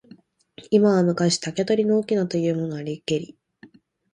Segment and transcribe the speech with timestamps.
[0.71, 3.37] 今は昔、竹取の翁というものありけり。